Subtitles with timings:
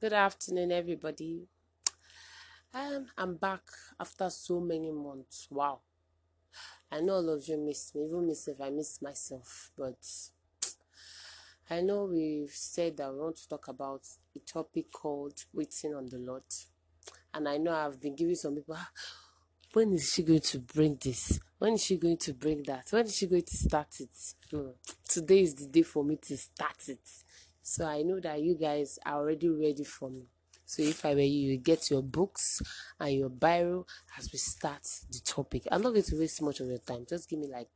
[0.00, 1.42] Good afternoon, everybody.
[2.72, 3.60] Um, I'm back
[4.00, 5.46] after so many months.
[5.50, 5.80] Wow.
[6.90, 9.70] I know all of you missed me, even myself, I miss myself.
[9.76, 9.98] But
[11.68, 14.00] I know we've said that we want to talk about
[14.34, 16.44] a topic called waiting on the Lord.
[17.34, 18.90] And I know I've been giving some people, "Ah,
[19.74, 21.38] when is she going to bring this?
[21.58, 22.86] When is she going to bring that?
[22.88, 24.34] When is she going to start it?
[24.50, 24.70] Hmm.
[25.06, 27.06] Today is the day for me to start it.
[27.70, 30.26] So I know that you guys are already ready for me.
[30.66, 32.60] So if I were you, you get your books
[32.98, 33.86] and your Bible
[34.18, 35.68] as we start the topic.
[35.70, 37.06] I'm not going to waste much of your time.
[37.08, 37.68] Just give me like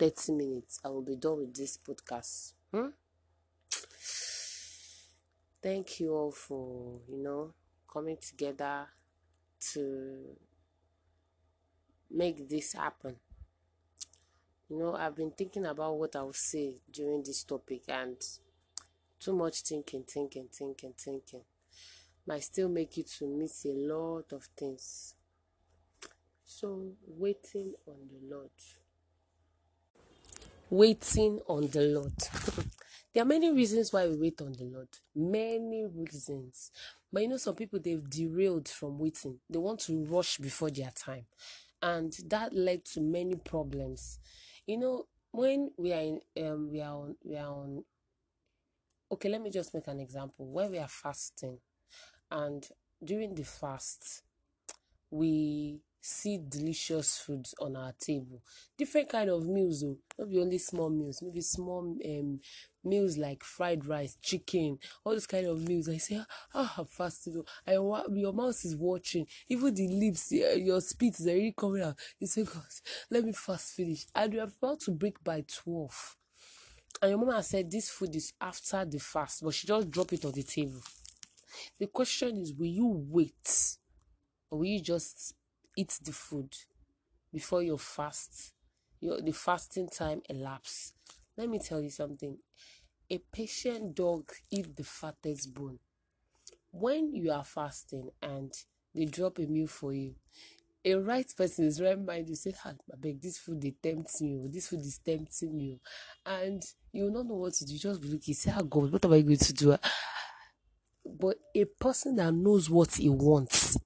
[0.00, 0.80] 30 minutes.
[0.84, 2.54] I will be done with this podcast.
[2.74, 2.88] Hmm?
[5.62, 7.54] Thank you all for, you know,
[7.88, 8.88] coming together
[9.74, 10.36] to
[12.10, 13.14] make this happen.
[14.68, 18.16] You know, I've been thinking about what I'll say during this topic and
[19.20, 21.42] too much thinking, thinking, thinking, thinking
[22.26, 25.14] might still make you to miss a lot of things.
[26.44, 28.50] So, waiting on the Lord.
[30.68, 32.14] Waiting on the Lord.
[33.14, 34.88] there are many reasons why we wait on the Lord.
[35.14, 36.72] Many reasons.
[37.12, 39.38] But you know, some people they've derailed from waiting.
[39.48, 41.26] They want to rush before their time.
[41.80, 44.18] And that led to many problems.
[44.66, 47.84] You know, when we are in um we are on we are on
[49.10, 50.46] okay, let me just make an example.
[50.46, 51.58] When we are fasting
[52.30, 52.66] and
[53.04, 54.22] during the fast
[55.10, 58.42] we see delicious foods on our table.
[58.78, 59.98] Different kind of meals oh.
[60.18, 61.20] Not be only small meals.
[61.22, 62.40] Maybe small um
[62.84, 65.88] meals like fried rice chicken all those kind of meals.
[65.88, 66.20] I say
[66.54, 67.44] ah i'm fasting oh.
[67.66, 71.82] I wa your mouth is watching even the lips uh, your spit is already coming
[71.82, 71.96] out.
[72.20, 72.62] You say god
[73.10, 74.06] let me fast finish.
[74.14, 76.16] And we are about to break by 12
[77.02, 80.24] and your mama said this food is after the fast but she just drop it
[80.24, 80.80] on the table.
[81.78, 83.76] The question is will you wait
[84.50, 85.34] or will you just
[85.76, 86.54] eat the food
[87.32, 88.52] before your fast
[89.00, 90.92] your the fasting time elapse?
[91.36, 92.38] Let me tell you something.
[93.10, 95.78] A patient dog eat the fattest bone.
[96.70, 98.52] When you are fasting and
[98.94, 100.14] they drop a meal for you
[100.86, 104.38] a right person is right mind you say ah abeg this food dey tempt me
[104.40, 105.80] oh this food is tempting me oh.
[106.38, 106.62] And
[106.96, 107.76] you will not know what to do.
[107.76, 109.76] Just be looking say ah god what am i going to do?
[111.04, 113.76] But a person that knows what he wants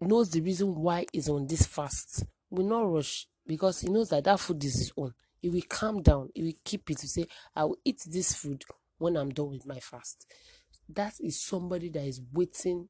[0.00, 4.24] knows the reason why he's on this fast will not rush because he knows that
[4.24, 5.14] that food is his own.
[5.40, 6.28] He will calm down.
[6.34, 8.62] He will keep it to say i will eat this food
[8.98, 10.26] when i'm done with my fast.
[10.88, 12.88] That is somebody that is waiting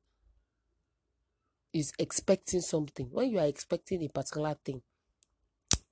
[1.73, 3.07] is expecting something.
[3.11, 4.83] When you are expecting a particular thing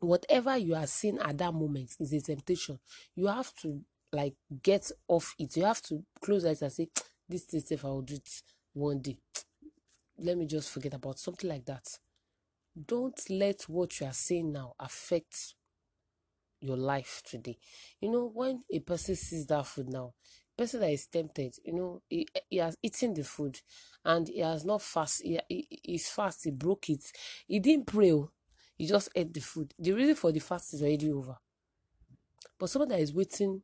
[0.00, 2.78] whatever you are seeing at that moment is a temptation.
[3.14, 3.80] You have to
[4.12, 5.56] like get off it.
[5.56, 6.88] You have to close eyes and say
[7.28, 9.18] this is if i will do it one day.
[10.18, 11.86] Let me just forget about something like that.
[12.86, 15.54] Don't let what you are saying now affect
[16.60, 17.58] your life today.
[18.00, 20.14] You know when a person sees that food now
[20.58, 23.58] person that is tempted you know he, he has eaten the food
[24.04, 27.02] and he has not fast he, he he's fast he broke it.
[27.46, 28.12] He didn't pray
[28.80, 29.74] he just ate the food.
[29.78, 31.36] The reason for the fast is already over.
[32.58, 33.60] But someone that is waiting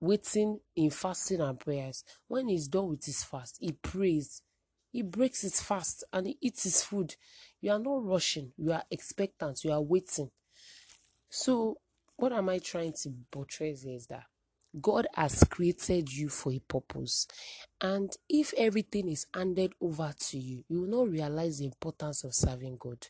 [0.00, 4.42] waiting in fasting and prayers when he's done with his fast he prays
[4.90, 7.14] he breaks his fast and he eats his food.
[7.60, 8.52] You are not rushing.
[8.56, 9.62] You are expectant.
[9.64, 10.30] You are waiting.
[11.28, 11.76] So
[12.16, 14.24] what am i trying to portray is that
[14.80, 17.26] god has created you for a purpose.
[17.82, 22.32] And if everything is handed over to you you will not realize the importance of
[22.34, 23.06] serving god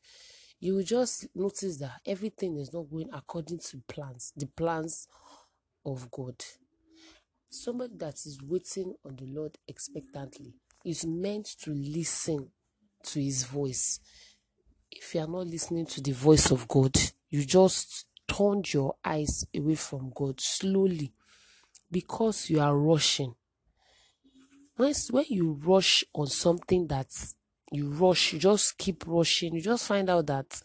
[0.61, 5.09] you will just notice that everything is not going according to plans the plans
[5.85, 6.37] of god.
[7.49, 12.49] Somebody that is waiting on the lord expectantly is meant to listen
[13.05, 14.01] to his voice.
[14.91, 16.97] If you are not listening to the voice of god
[17.29, 21.13] you just turned your eyes away from god slowly
[21.91, 23.35] because you are rushing.
[24.77, 27.09] When, when you rush on something that
[27.73, 30.63] you rush you just keep rushing you just find out that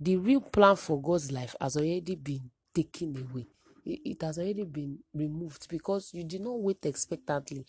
[0.00, 3.46] the real plan for god's life has already been taken away.
[3.84, 7.66] It, has already been removed because you did not wait expectantly.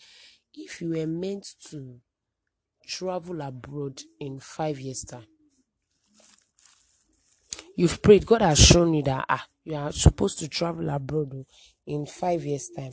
[0.54, 1.98] If you were meant to
[2.86, 5.24] travel abroad in five years time
[7.76, 11.46] you've prayed god has shown you that ah you are supposed to travel abroad oh,
[11.86, 12.92] in five years time.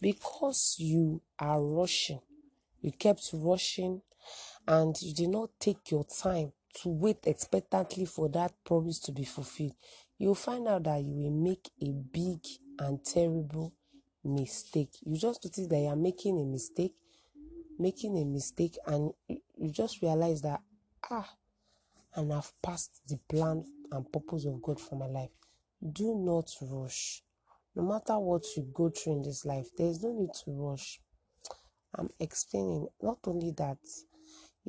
[0.00, 2.20] Because you are rushing
[2.82, 4.02] you kept rushing
[4.68, 9.24] and you did not take your time to wait expectantly for that promise to be
[9.24, 9.74] fulfilled
[10.18, 12.38] you'll find out that you will make a big
[12.78, 13.74] and terrible
[14.24, 16.94] mistake you just notice that you are making a mistake
[17.78, 20.60] making a mistake and you just realize that
[21.10, 21.34] ah
[22.14, 25.30] and I've passed the plan and purpose of God for my life.
[25.92, 27.22] Do not rush.
[27.76, 31.00] No matter what you go through in this life, there is no need to rush.
[31.94, 33.78] I'm explaining not only that,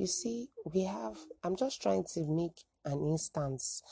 [0.00, 3.82] you see, we have, I'm just trying to make an instance,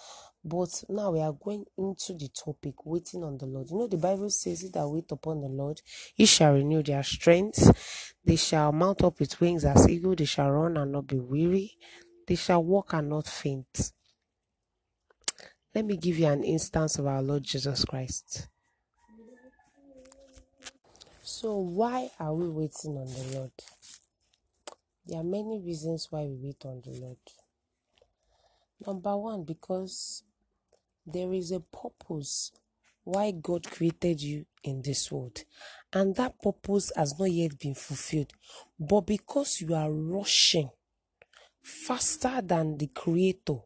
[0.42, 3.68] but now we are going into the topic waiting on the Lord.
[3.70, 5.82] You know, the Bible says it that wait upon the Lord,
[6.14, 10.50] he shall renew their strength, they shall mount up with wings as eagle, they shall
[10.50, 11.76] run and not be weary,
[12.26, 13.92] they shall walk and not faint.
[15.74, 18.48] Let me give you an instance of our Lord Jesus Christ.
[21.22, 23.52] So, why are we waiting on the Lord?
[25.08, 27.16] There are many reasons why we wait on the Lord.
[28.86, 30.22] Number one, because
[31.06, 32.52] there is a purpose
[33.04, 35.44] why God created you in this world,
[35.94, 38.34] and that purpose has not yet been fulfilled.
[38.78, 40.68] But because you are rushing
[41.62, 43.60] faster than the Creator,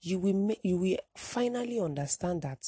[0.00, 2.64] you will you will finally understand that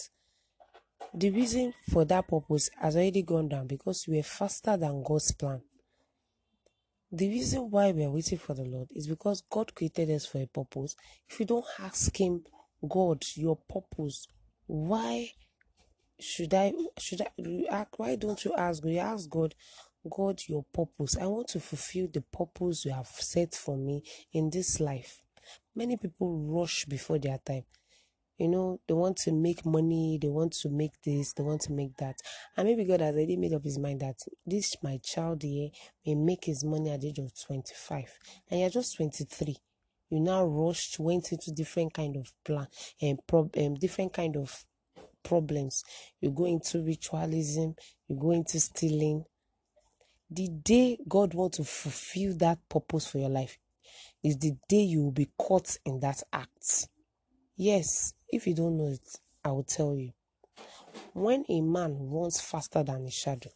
[1.15, 5.33] the reason for that purpose has already gone down because you were faster than God's
[5.33, 5.63] plan.
[7.11, 10.39] The reason why we are waiting for the Lord is because God created us for
[10.39, 10.95] a purpose.
[11.29, 12.45] If you don't ask Him,
[12.87, 14.27] God, your purpose,
[14.67, 15.31] why
[16.21, 18.85] should I should I why don't you ask?
[18.85, 19.55] You ask God,
[20.09, 21.17] God, your purpose.
[21.17, 24.03] I want to fulfill the purpose you have set for me
[24.33, 25.23] in this life.
[25.75, 27.65] Many people rush before their time
[28.39, 31.73] you know, they want to make money, they want to make this, they want to
[31.73, 32.21] make that.
[32.57, 35.71] And maybe God has already made up his mind that this my child here
[36.07, 38.19] may make his money at the age of 25.
[38.51, 39.57] And you're just 23.
[40.11, 42.69] You now rushed, went into different kind of plan
[43.03, 44.65] and prob- um, different kind of
[45.25, 45.83] problems.
[46.21, 47.75] You go into ritualism,
[48.07, 49.25] you go into stealing.
[50.31, 53.59] The day God wants to fulfill that purpose for your life
[54.23, 56.89] is the day you will be caught in that act.
[57.61, 60.13] Yes, if you don't know it, I will tell you.
[61.13, 63.51] When a man runs faster than his shadow,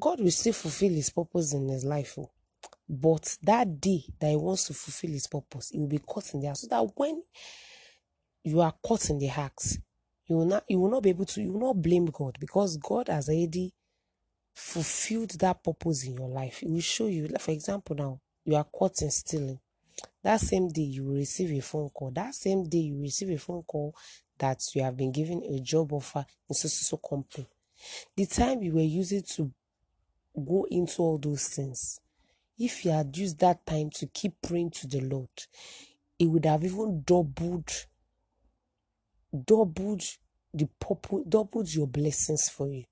[0.00, 2.14] God will still fulfill his purpose in his life.
[2.18, 2.30] Oh.
[2.88, 6.40] But that day that he wants to fulfill his purpose, he will be caught in
[6.40, 6.56] the act.
[6.58, 7.22] So that when
[8.42, 9.80] you are caught in the act,
[10.28, 12.78] you will not you will not be able to you will not blame God because
[12.78, 13.74] God has already
[14.54, 16.60] fulfilled that purpose in your life.
[16.60, 19.60] He will show you, like for example, now you are caught in stealing
[20.22, 22.10] that same day you receive a phone call.
[22.10, 23.94] That same day you receive a phone call
[24.38, 27.46] that you have been given a job offer in so so company.
[28.16, 29.50] The time you were using to
[30.34, 32.00] go into all those things,
[32.58, 35.28] if you had used that time to keep praying to the Lord,
[36.18, 37.70] it would have even doubled,
[39.44, 40.02] doubled
[40.52, 42.84] the purpose, doubled your blessings for you.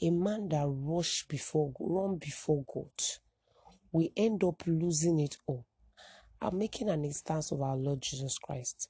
[0.00, 2.90] A man that rush before, run before God,
[3.92, 5.66] we end up losing it all.
[6.42, 8.88] I'm making an instance of our Lord Jesus Christ.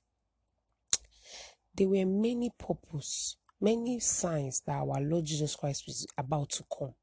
[1.75, 6.95] There were many purpose, many signs that our Lord Jesus Christ was about to come.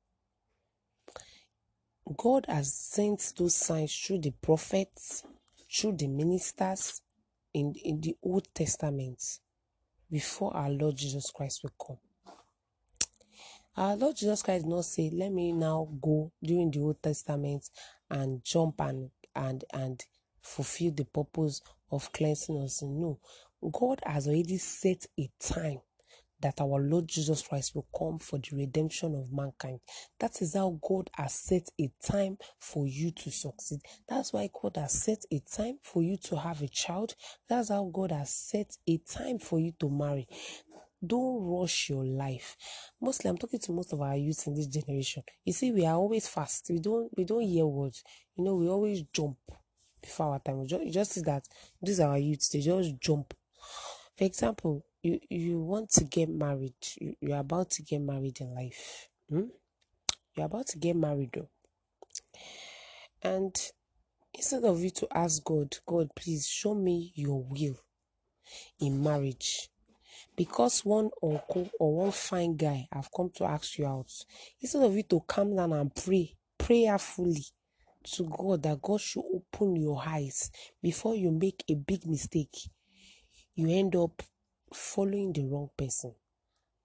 [2.15, 5.23] God has sent those signs through the prophets,
[5.71, 7.01] through the ministers
[7.53, 9.21] in, in the Old Testament
[10.09, 11.97] before our Lord Jesus Christ will come.
[13.75, 17.69] Our Lord Jesus Christ did not say, Let me now go during the Old Testament
[18.09, 20.03] and jump and and and
[20.47, 21.61] fulfill the purpose
[21.91, 22.81] of cleansing us.
[22.81, 23.19] No,
[23.71, 25.79] God has already set a time
[26.39, 29.79] that our Lord Jesus Christ will come for the redemption of mankind.
[30.19, 33.79] That is how God has set a time for you to succeed.
[34.07, 37.15] That's why God has set a time for you to have a child.
[37.49, 40.27] That's how God has set a time for you to marry.
[41.05, 42.55] Don't rush your life.
[43.01, 45.23] Mostly, I'm talking to most of our youth in this generation.
[45.43, 46.67] You see, we are always fast.
[46.69, 48.03] We don't we don't hear words.
[48.35, 49.37] You know, we always jump
[50.07, 50.65] before our time.
[50.65, 51.45] Just see that
[51.81, 53.33] these are our youths, they just jump.
[54.17, 58.55] For example, you, you want to get married, you, you're about to get married in
[58.55, 59.09] life.
[59.29, 59.49] Hmm?
[60.35, 61.49] You're about to get married though.
[63.21, 63.53] And
[64.33, 67.77] instead of you to ask God, God, please show me your will
[68.79, 69.69] in marriage.
[70.35, 74.11] Because one uncle or one fine guy have come to ask you out,
[74.61, 77.43] instead of you to calm down and pray prayerfully,
[78.13, 80.49] to God that God should open your eyes
[80.81, 82.55] before you make a big mistake,
[83.55, 84.23] you end up
[84.73, 86.13] following the wrong person.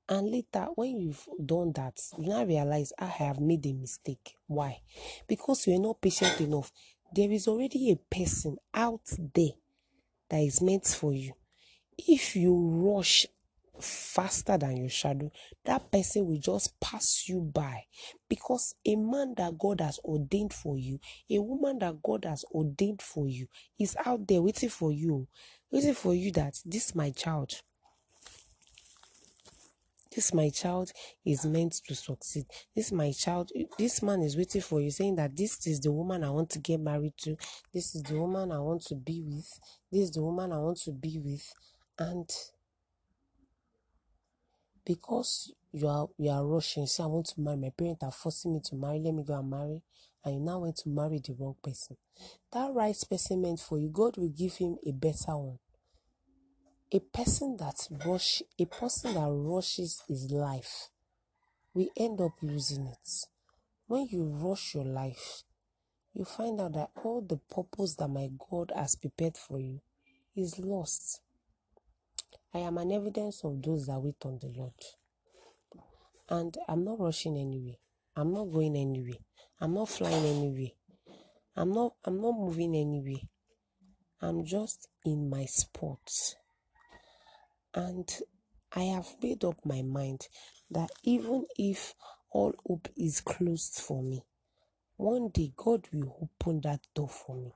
[0.09, 4.35] And later, when you've done that, you now realize ah, I have made a mistake.
[4.47, 4.81] Why?
[5.26, 6.73] Because you're not patient enough.
[7.14, 9.52] There is already a person out there
[10.29, 11.33] that is meant for you.
[11.97, 13.26] If you rush
[13.81, 15.31] faster than your shadow,
[15.64, 17.85] that person will just pass you by.
[18.29, 20.99] Because a man that God has ordained for you,
[21.31, 23.47] a woman that God has ordained for you,
[23.79, 25.26] is out there waiting for you.
[25.71, 27.52] Waiting for you that this my child.
[30.14, 30.93] This my child
[31.25, 32.45] is meant to succeed.
[32.76, 36.23] This my child, this man is waiting for you, saying that this is the woman
[36.23, 37.37] I want to get married to.
[37.73, 39.49] This is the woman I want to be with.
[39.91, 41.50] This is the woman I want to be with.
[41.99, 42.29] And
[44.85, 48.55] because you are you are rushing, say I want to marry, my parents are forcing
[48.55, 49.83] me to marry, let me go and marry,
[50.25, 51.97] and you now want to marry the wrong person.
[52.53, 55.59] That right person meant for you, God will give him a better one.
[56.93, 60.91] A person that rush a person that rushes his life
[61.75, 63.27] we end up losing it.
[63.87, 65.43] When you rush your life,
[66.12, 69.81] you find out that all the purpose that my God has prepared for you
[70.37, 71.23] is lost.
[72.54, 74.73] I am an evidence of those that wait on the Lord.
[76.28, 77.76] And I'm not rushing anywhere.
[78.14, 79.18] I'm not going anywhere.
[79.61, 80.73] I'm not flying anywhere.
[81.56, 83.23] I'm not I'm not moving anywhere.
[84.21, 86.12] I'm just in my spot.
[87.75, 88.11] And
[88.75, 90.28] I have made up my mind
[90.71, 91.94] that even if
[92.30, 94.23] all hope is closed for me,
[94.97, 97.54] one day God will open that door for me.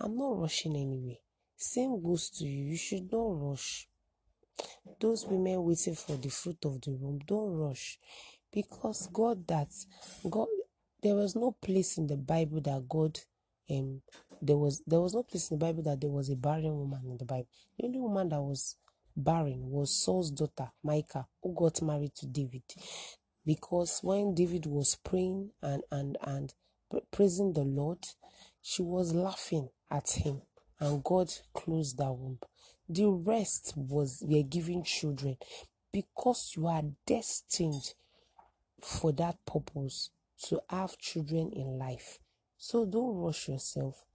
[0.00, 1.16] I'm not rushing anywhere.
[1.56, 2.70] Same goes to you.
[2.70, 3.88] You should not rush.
[5.00, 7.98] Those women waiting for the fruit of the womb, don't rush.
[8.52, 9.68] Because God that
[10.28, 10.48] God
[11.02, 13.18] there was no place in the Bible that God
[13.70, 14.02] um
[14.42, 17.02] there was there was no place in the Bible that there was a barren woman
[17.04, 17.48] in the Bible.
[17.78, 18.76] The only woman that was
[19.16, 22.62] barren was Saul's daughter, Michal, who got married to David.
[23.44, 26.54] Because when David was praying and and and
[27.10, 28.04] praising the Lord,
[28.62, 30.42] she was laughing at him,
[30.80, 32.38] and God closed that womb.
[32.90, 35.36] The rest was we are giving children
[35.92, 37.92] because you are destined
[38.80, 40.08] for that purpose
[40.44, 42.18] to have children in life.
[42.56, 44.06] So don't rush yourself.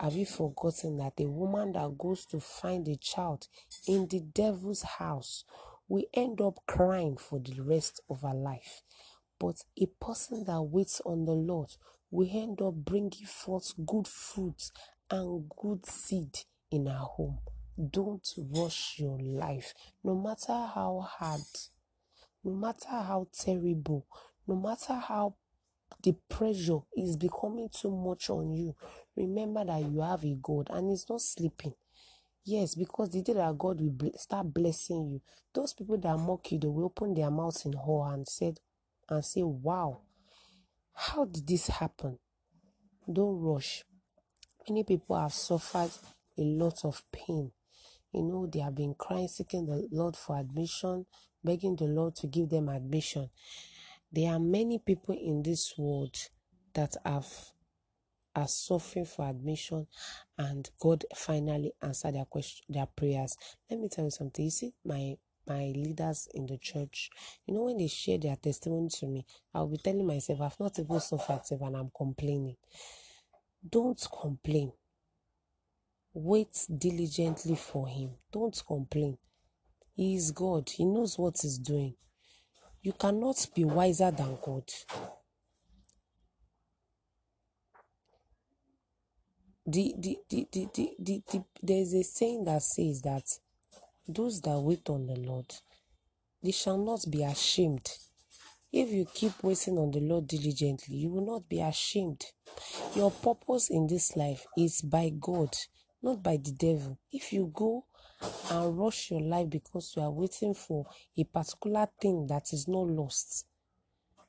[0.00, 3.46] Have you forgotten that a woman that goes to find a child
[3.86, 5.44] in the devil's house
[5.88, 8.82] will end up crying for the rest of her life?
[9.38, 11.76] But a person that waits on the Lord
[12.10, 14.72] will end up bringing forth good fruits
[15.08, 17.38] and good seed in her home.
[17.90, 19.74] Don't rush your life,
[20.04, 21.40] no matter how hard,
[22.44, 24.06] no matter how terrible,
[24.46, 25.34] no matter how
[26.02, 28.76] the pressure is becoming too much on you.
[29.16, 31.74] Remember that you have a God and He's not sleeping.
[32.44, 35.22] Yes, because the day that God will start blessing you,
[35.52, 38.60] those people that mock you, they will open their mouths in awe and said
[39.08, 40.02] and say, "Wow,
[40.92, 42.18] how did this happen?"
[43.12, 43.84] Don't rush.
[44.68, 45.90] Many people have suffered
[46.38, 47.52] a lot of pain.
[48.12, 51.06] You know, they have been crying, seeking the Lord for admission,
[51.42, 53.30] begging the Lord to give them admission.
[54.12, 56.16] There are many people in this world
[56.74, 57.26] that have
[58.34, 59.86] are suffering for admission
[60.38, 63.36] and God finally answered their question their prayers.
[63.70, 64.44] Let me tell you something.
[64.44, 65.16] You see, my
[65.46, 67.10] my leaders in the church,
[67.46, 70.78] you know, when they share their testimony to me, I'll be telling myself, I've not
[70.78, 72.56] even suffered and I'm complaining.
[73.68, 74.72] Don't complain.
[76.14, 78.10] Wait diligently for him.
[78.32, 79.16] Don't complain.
[79.94, 80.68] He is God.
[80.70, 81.94] He knows what he's doing.
[82.82, 84.64] You cannot be wiser than God.
[89.64, 93.22] The, the, the, the, the, the, the, there's a saying that says that
[94.08, 95.46] those that wait on the Lord,
[96.42, 97.88] they shall not be ashamed.
[98.72, 102.24] If you keep waiting on the Lord diligently, you will not be ashamed.
[102.96, 105.54] Your purpose in this life is by God,
[106.02, 106.98] not by the devil.
[107.10, 107.86] If you go
[108.50, 112.86] and rush your life because you are waiting for a particular thing that is not
[112.88, 113.46] lost,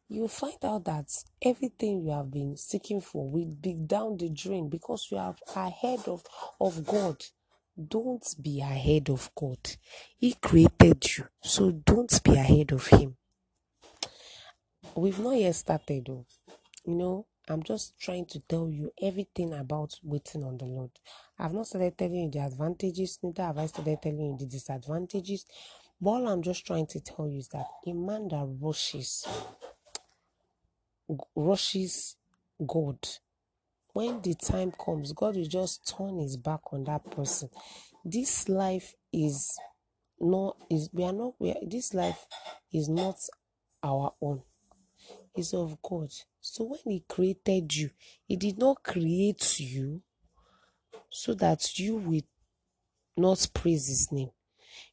[0.09, 1.07] you find out that
[1.41, 6.01] everything you have been seeking for will be down the drain because you are ahead
[6.07, 6.23] of,
[6.59, 7.23] of God.
[7.87, 9.57] Don't be ahead of God.
[10.17, 13.17] He created you, so don't be ahead of Him.
[14.95, 16.27] We've not yet started, though.
[16.85, 20.91] You know, I'm just trying to tell you everything about waiting on the Lord.
[21.37, 25.45] I've not started telling you the advantages, neither have I started telling you the disadvantages.
[25.99, 29.27] But all I'm just trying to tell you is that a man that rushes
[31.35, 32.15] rushes
[32.65, 32.97] God.
[33.93, 37.49] When the time comes, God will just turn his back on that person.
[38.03, 39.57] This life is
[40.19, 42.25] not is we are not we are, this life
[42.71, 43.17] is not
[43.83, 44.41] our own.
[45.35, 46.09] It's of God.
[46.39, 47.89] So when he created you,
[48.27, 50.01] he did not create you
[51.09, 52.21] so that you will
[53.17, 54.29] not praise his name.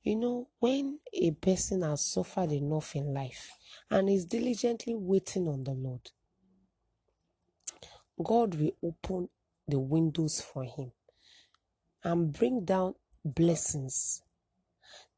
[0.02, 3.52] You know, when a person has suffered enough in life
[3.90, 6.10] and is diligently waiting on the Lord,
[8.22, 9.28] God will open
[9.66, 10.92] the windows for him
[12.04, 12.94] and bring down
[13.24, 14.22] blessings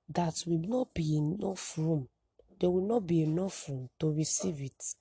[0.09, 2.09] that will not be enough room.
[2.61, 4.95] There will not be enough room to receive it.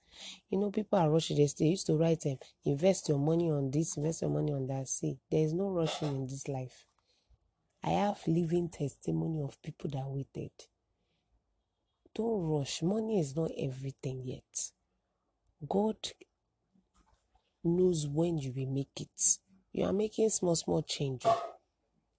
[0.50, 1.38] You know, people are rushing.
[1.38, 4.88] They used to write them, invest your money on this, invest your money on that.
[4.88, 6.86] See, there is no rushing in this life.
[7.84, 10.52] I have living testimony of people that waited.
[12.14, 12.84] Don't rush.
[12.84, 14.72] Money is not everything yet.
[15.68, 15.96] God
[17.64, 19.38] knows when you will make it.
[19.72, 21.32] You are making small, small changes.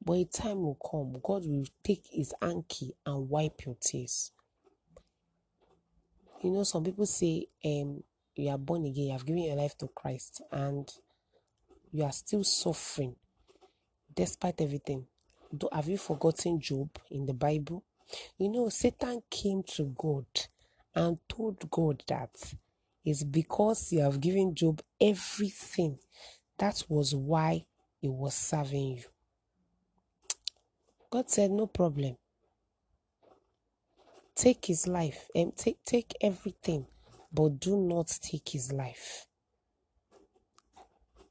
[0.04, 4.32] But a time will come, God will take his hanky and wipe your tears.
[6.42, 8.02] You know, some people say, um,
[8.34, 10.92] you are born again, you have given your life to Christ, and
[11.92, 13.14] you are still suffering
[14.14, 15.06] despite everything.
[15.56, 17.84] Do, Have you forgotten Job in the Bible?
[18.38, 20.26] You know, Satan came to God
[20.94, 22.30] and told God that
[23.04, 25.98] it's because you have given Job everything.
[26.58, 27.66] That was why
[28.00, 29.04] he was serving you.
[31.10, 32.16] God said, No problem.
[34.34, 36.86] Take his life and take, take everything,
[37.32, 39.26] but do not take his life.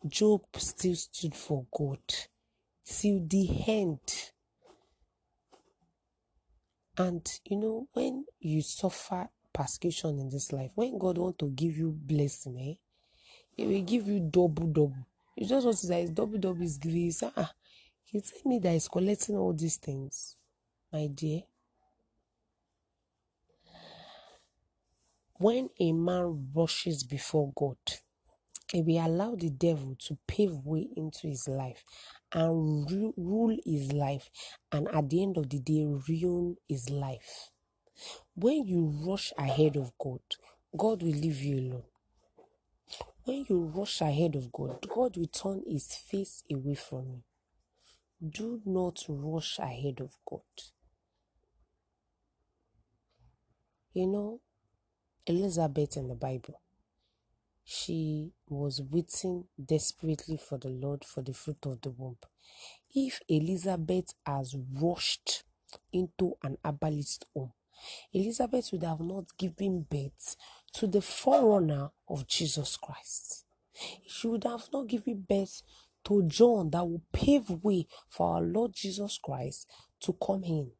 [0.07, 1.99] Job still stood for God
[2.85, 4.31] till the end.
[6.97, 11.77] And you know, when you suffer persecution in this life, when God want to give
[11.77, 12.75] you blessing, eh,
[13.55, 15.07] He will give you double double.
[15.35, 16.79] You just want to say double double is.
[17.17, 17.51] Say, ah,
[18.03, 20.37] He tell me that He's collecting all these things,
[20.91, 21.41] my dear.
[25.41, 27.77] When a man rushes before God,
[28.71, 31.83] he will allow the devil to pave way into his life
[32.31, 34.29] and ru- rule his life,
[34.71, 37.49] and at the end of the day, ruin his life.
[38.35, 40.21] When you rush ahead of God,
[40.77, 41.83] God will leave you alone.
[43.23, 47.23] When you rush ahead of God, God will turn his face away from you.
[48.29, 50.41] Do not rush ahead of God.
[53.93, 54.41] You know,
[55.31, 56.59] Elizabeth in the Bible,
[57.63, 62.17] she was waiting desperately for the Lord for the fruit of the womb.
[62.93, 65.43] If Elizabeth has rushed
[65.93, 67.53] into an herbalist home,
[68.11, 70.35] Elizabeth would have not given birth
[70.73, 73.45] to the forerunner of Jesus Christ.
[74.05, 75.61] She would have not given birth
[76.05, 79.65] to John that will pave way for our Lord Jesus Christ
[80.01, 80.71] to come in.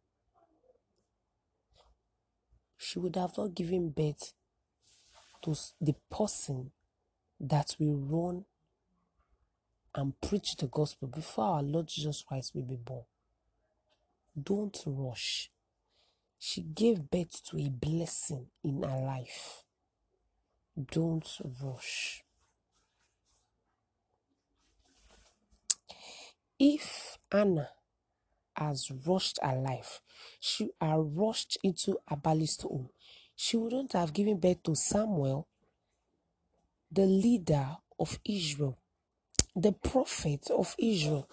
[2.78, 4.34] She would have not given birth
[5.44, 6.72] to the person
[7.40, 8.46] that will run
[9.96, 13.04] and preach the gospel before our Lord Jesus Christ will be born.
[14.42, 15.52] Don't rush.
[16.40, 19.64] She gave birth to a blessing in her life.
[20.92, 21.28] Don't
[21.64, 22.24] rush.
[26.60, 27.70] If Anna
[28.56, 30.02] has rushed her life,
[30.40, 32.90] she had rushed into a herbalist home,
[33.44, 35.48] she wouldn't have given birth to Samuel,
[36.92, 38.78] the leader of Israel,
[39.56, 41.28] the prophet of Israel.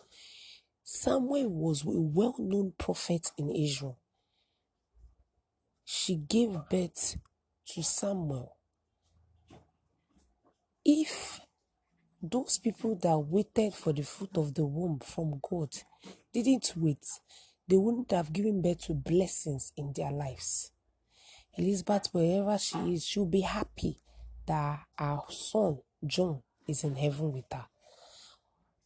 [0.82, 3.98] Samuel was a well known prophet in Israel.
[5.84, 7.16] She gave birth
[7.74, 8.56] to Samuel.
[10.86, 11.40] If
[12.22, 15.70] those people that waited for the fruit of the womb from God
[16.32, 17.06] didn't wait,
[17.68, 20.72] they wouldn't have given birth to blessings in their lives.
[21.58, 23.98] Elizabeth, wherever she is, she'll be happy
[24.46, 27.66] that her son John is in heaven with her.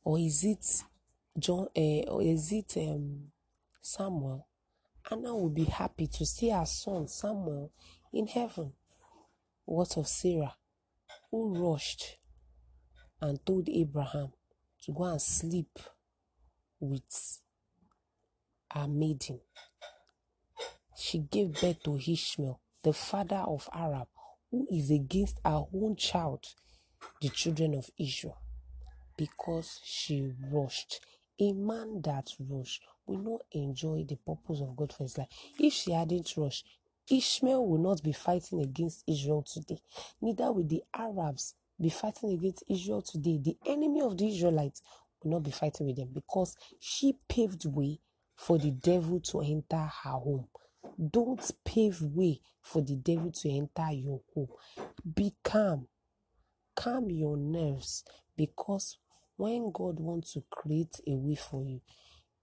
[0.05, 0.83] Or is it
[1.39, 1.69] John?
[1.77, 3.25] Uh, or is it um,
[3.81, 4.49] Samuel?
[5.11, 7.73] Anna will be happy to see her son Samuel
[8.13, 8.73] in heaven.
[9.65, 10.55] What of Sarah,
[11.31, 12.17] who rushed
[13.21, 14.33] and told Abraham
[14.85, 15.79] to go and sleep
[16.81, 17.41] with
[18.73, 19.41] her maiden.
[21.05, 24.07] She gave birth to Ishmael, the father of Arab,
[24.53, 26.47] who is against her own child,
[27.21, 28.39] the children of Israel,
[29.17, 31.01] because she rushed.
[31.41, 35.27] A man that rushed will not enjoy the purpose of God for his life.
[35.59, 36.69] If she hadn't rushed,
[37.11, 39.81] Ishmael will not be fighting against Israel today.
[40.21, 43.41] Neither will the Arabs be fighting against Israel today.
[43.43, 44.83] The enemy of the Israelites
[45.21, 47.99] will not be fighting with them because she paved way
[48.37, 50.47] for the devil to enter her home.
[50.99, 54.49] Don't pave way for the devil to enter your home.
[55.15, 55.89] Be calm.
[56.75, 58.05] Calm your nerves
[58.37, 58.99] because
[59.37, 61.81] when God wants to create a way for you,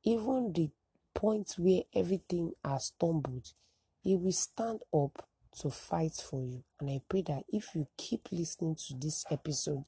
[0.03, 0.69] even the
[1.13, 3.53] point where everything has stumbled,
[4.01, 5.27] He will stand up
[5.59, 6.63] to fight for you.
[6.79, 9.85] And I pray that if you keep listening to this episode,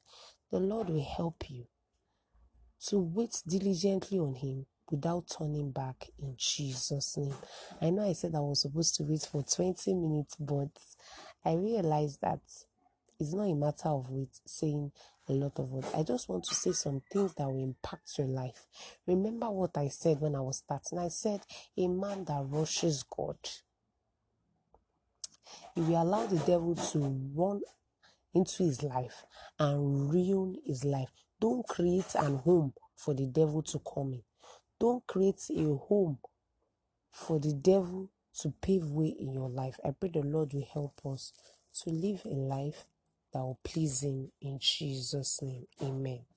[0.52, 1.66] the Lord will help you
[2.88, 7.36] to wait diligently on Him without turning back in Jesus' name.
[7.82, 10.70] I know I said I was supposed to wait for 20 minutes, but
[11.46, 12.40] I realized that
[13.20, 14.92] it's not a matter of wait saying
[15.30, 15.88] a lot of words.
[15.96, 18.66] I just want to say some things that will impact your life.
[19.06, 21.00] Remember what I said when I was starting.
[21.00, 21.42] I said
[21.78, 23.38] a man that rushes God.
[25.76, 27.62] If you allow the devil to run
[28.34, 29.24] into his life
[29.60, 34.24] and ruin his life, don't create an home for the devil to come in.
[34.82, 36.20] Don't create a home
[37.14, 38.10] for the devil
[38.42, 39.80] to pave way in your life.
[39.86, 41.34] I pray the Lord will help us
[41.84, 42.86] to live a life
[43.32, 45.68] that will please Him in Jesus' name.
[45.84, 46.31] Amen.